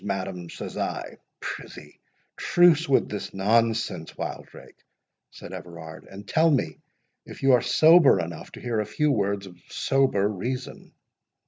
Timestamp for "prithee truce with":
1.41-3.07